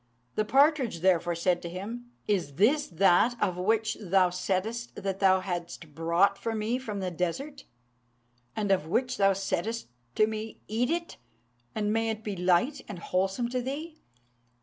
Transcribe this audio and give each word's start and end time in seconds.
The 0.33 0.45
partridge 0.45 1.01
therefore 1.01 1.35
said 1.35 1.61
to 1.61 1.69
him, 1.69 2.09
'Is 2.27 2.55
this 2.55 2.87
that 2.87 3.39
of 3.39 3.55
which 3.55 3.95
thou 4.01 4.31
saidst 4.31 4.95
that 4.95 5.19
thou 5.19 5.41
hadst 5.41 5.93
brought 5.93 6.39
for 6.39 6.55
me 6.55 6.79
from 6.79 7.01
the 7.01 7.11
desert, 7.11 7.65
and 8.55 8.71
of 8.71 8.87
which 8.87 9.17
thou 9.17 9.33
saidst 9.33 9.89
to 10.15 10.25
me, 10.25 10.59
"Eat 10.67 10.89
it, 10.89 11.17
and 11.75 11.93
may 11.93 12.09
it 12.09 12.23
be 12.23 12.35
light 12.35 12.81
and 12.87 12.97
wholesome 12.97 13.47
to 13.49 13.61
thee?" 13.61 14.01